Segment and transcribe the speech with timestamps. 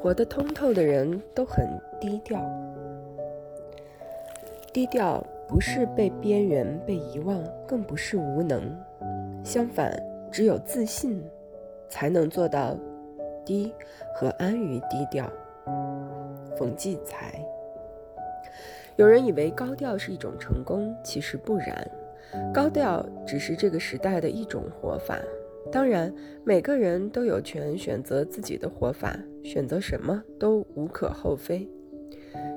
[0.00, 1.66] 活得通透的人都很
[2.00, 2.40] 低调。
[4.72, 8.62] 低调不是被边缘、被遗忘，更不是无能。
[9.42, 9.92] 相反，
[10.30, 11.22] 只有自信，
[11.88, 12.76] 才能做到
[13.44, 13.72] 低
[14.14, 15.30] 和安于低调。
[16.56, 17.34] 冯骥才。
[18.96, 21.90] 有人以为高调是一种成功，其实不然。
[22.52, 25.18] 高调只是这个时代的一种活法。
[25.70, 26.12] 当然，
[26.44, 31.68] 每个人都有权选择自己的活法，选择什么都无可厚非。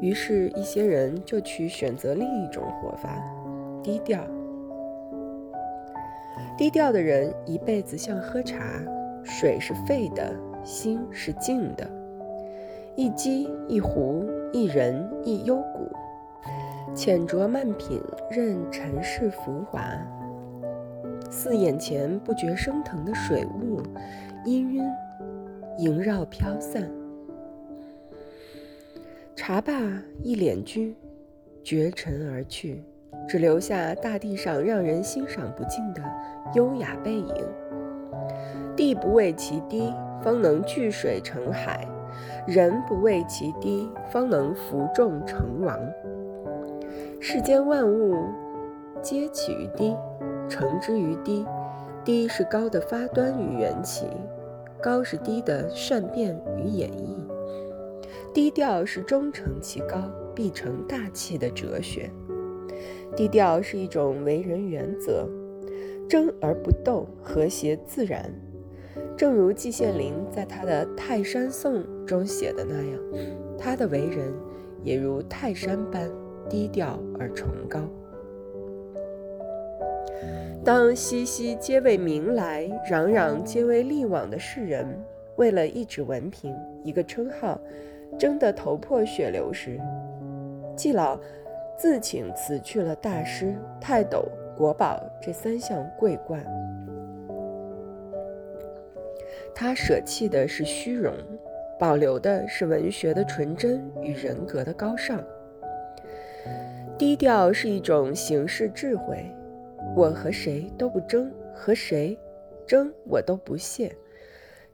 [0.00, 3.22] 于是，一些人就去选择另一种活法——
[3.82, 4.26] 低调。
[6.56, 8.82] 低调的人一辈子像喝茶，
[9.22, 11.88] 水是沸的，心是静的。
[12.96, 15.90] 一机一壶，一人一幽谷，
[16.94, 18.00] 浅酌慢品，
[18.30, 19.80] 任尘世浮华。
[21.34, 23.82] 似眼前不觉升腾的水雾，
[24.46, 24.88] 氤氲
[25.78, 26.88] 萦绕飘散。
[29.34, 29.72] 茶罢
[30.22, 30.94] 一敛居，
[31.64, 32.84] 绝尘而去，
[33.28, 36.00] 只留下大地上让人欣赏不尽的
[36.54, 37.34] 优雅背影。
[38.76, 39.92] 地不为其低，
[40.22, 41.80] 方能聚水成海；
[42.46, 45.76] 人不为其低，方能服众成王。
[47.20, 48.28] 世间万物
[49.02, 49.96] 皆起于低。
[50.48, 51.44] 成之于低，
[52.04, 54.06] 低是高的发端与缘起，
[54.82, 57.16] 高是低的善变与演绎。
[58.32, 62.10] 低调是终成其高，必成大器的哲学。
[63.16, 65.28] 低调是一种为人原则，
[66.08, 68.32] 争而不斗，和谐自然。
[69.16, 73.00] 正如季羡林在他的《泰山颂》中写的那样，
[73.56, 74.32] 他的为人
[74.82, 76.10] 也如泰山般
[76.48, 77.80] 低调而崇高。
[80.64, 84.86] 当熙熙皆为名来，攘攘皆为利往的世人，
[85.36, 87.60] 为了一纸文凭、一个称号，
[88.18, 89.78] 争得头破血流时，
[90.74, 91.20] 季老
[91.76, 94.24] 自请辞去了大师、泰斗、
[94.56, 96.42] 国宝这三项桂冠。
[99.54, 101.12] 他舍弃的是虚荣，
[101.78, 105.22] 保留的是文学的纯真与人格的高尚。
[106.96, 109.30] 低调是一种行事智慧。
[109.96, 112.18] 我和谁都不争，和谁
[112.66, 113.94] 争我都不屑。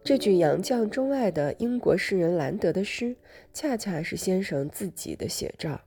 [0.03, 3.15] 这句杨绛钟爱的英国诗人兰德的诗，
[3.53, 5.79] 恰恰是先生自己的写照。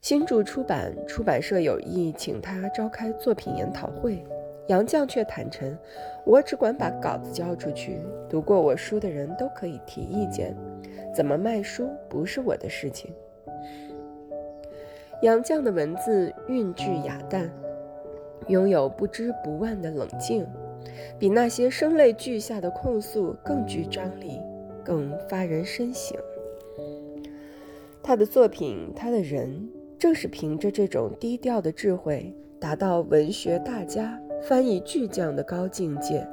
[0.00, 4.24] 新著出版，出版社有意请他召开作品研讨会，
[4.68, 5.76] 杨绛却坦诚
[6.24, 10.56] ：“我只管把稿子交出去，读过我书的人都可以提意见，
[11.14, 13.12] 怎么卖书不是我的事情。”
[15.20, 17.50] 杨绛的文字韵致雅淡。
[18.46, 20.46] 拥有不知不忘的冷静，
[21.18, 24.40] 比那些声泪俱下的控诉更具张力，
[24.82, 26.16] 更发人深省。
[28.02, 29.68] 他的作品，他的人，
[29.98, 36.26] 正是凭着这种低调的智慧，达到文学大家、翻译巨匠的高境界。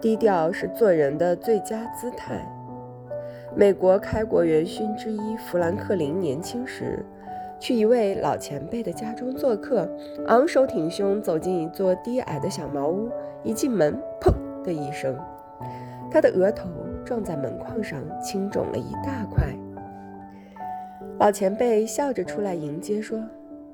[0.00, 2.46] 低调是做人的最佳姿态。
[3.56, 7.04] 美国开国元勋之一富兰克林年轻时。
[7.62, 9.88] 去一位老前辈的家中做客，
[10.26, 13.08] 昂首挺胸走进一座低矮的小茅屋，
[13.44, 14.32] 一进门，砰
[14.64, 15.16] 的一声，
[16.10, 16.68] 他的额头
[17.04, 19.46] 撞在门框上，青肿了一大块。
[21.20, 23.22] 老前辈笑着出来迎接，说：“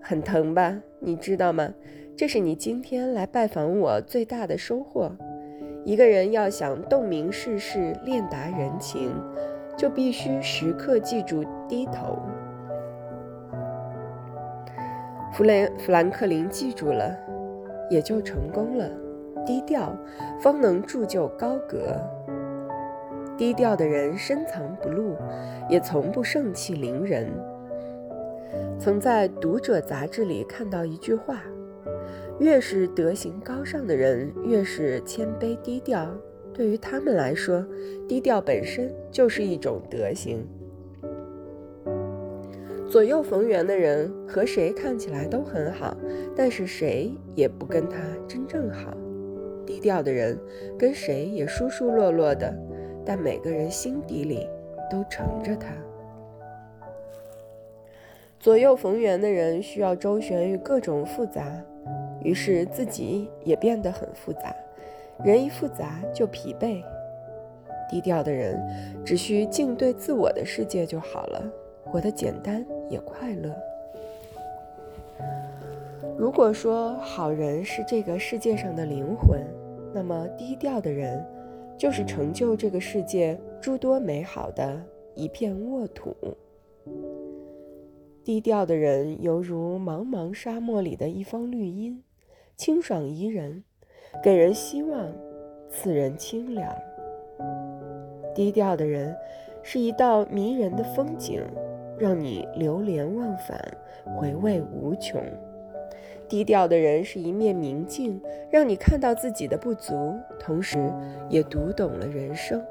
[0.03, 0.79] 很疼吧？
[1.01, 1.73] 你知道吗？
[2.15, 5.11] 这是你今天来拜访我最大的收获。
[5.87, 9.11] 一个人要想洞明世事、练达人情，
[9.79, 12.19] 就必须时刻记住低头。”
[15.33, 17.17] 弗雷弗兰克林记住了，
[17.91, 18.91] 也就成功了。
[19.47, 19.97] 低调，
[20.41, 21.97] 方能铸就高阁。
[23.37, 25.17] 低调的人深藏不露，
[25.69, 27.31] 也从不盛气凌人。
[28.79, 31.43] 曾在《读者》杂志里看到一句话：
[32.41, 36.09] 越是德行高尚的人，越是谦卑低调。
[36.53, 37.65] 对于他们来说，
[38.09, 40.45] 低调本身就是一种德行。
[42.89, 45.95] 左右逢源的人和谁看起来都很好，
[46.35, 48.97] 但是谁也不跟他真正好。
[49.67, 50.39] 低调的人
[50.79, 52.51] 跟谁也疏疏落落的，
[53.05, 54.49] 但每个人心底里
[54.91, 55.69] 都盛着他。
[58.41, 61.45] 左右逢源的人需要周旋于各种复杂，
[62.25, 64.55] 于是自己也变得很复杂。
[65.23, 66.83] 人一复杂就疲惫。
[67.91, 68.59] 低调的人
[69.05, 71.45] 只需静对自我的世界就好了。
[71.85, 73.55] 活得简单也快乐。
[76.17, 79.41] 如果说好人是这个世界上的灵魂，
[79.95, 81.25] 那么低调的人
[81.77, 84.81] 就是成就这个世界诸多美好的
[85.15, 86.17] 一片沃土。
[88.25, 92.03] 低调的人犹如茫茫沙漠里的一方绿荫，
[92.57, 93.65] 清爽宜人，
[94.23, 95.13] 给人希望，
[95.71, 96.75] 赐人清凉。
[98.35, 99.17] 低调的人
[99.63, 101.43] 是一道迷人的风景，
[101.99, 103.59] 让你流连忘返，
[104.17, 105.23] 回味无穷。
[106.29, 110.79] 低调的人是一面明镜，让你看到自己的不足，同时
[111.31, 112.63] 也读懂了人生。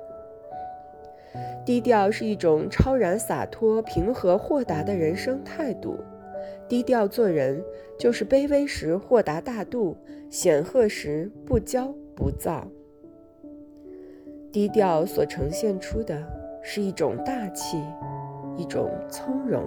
[1.65, 5.97] 低调是一种超然洒脱、平和豁达的人生态度。
[6.69, 7.63] 低调做人，
[7.97, 9.97] 就是卑微时豁达大度，
[10.29, 12.67] 显赫时不骄不躁。
[14.51, 16.23] 低调所呈现出的
[16.61, 17.77] 是一种大气，
[18.57, 19.63] 一种从容。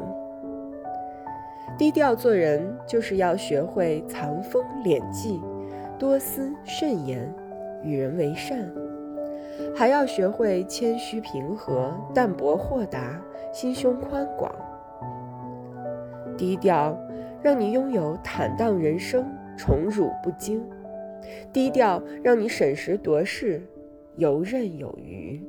[1.78, 5.40] 低调做人，就是要学会藏锋敛迹，
[5.98, 7.32] 多思慎言，
[7.82, 8.70] 与人为善。
[9.74, 13.20] 还要学会谦虚平和、淡泊豁达、
[13.52, 14.54] 心胸宽广。
[16.36, 16.98] 低调
[17.42, 19.24] 让你拥有坦荡人生、
[19.56, 20.60] 宠辱不惊；
[21.52, 23.62] 低调让你审时度势、
[24.16, 25.40] 游刃有余。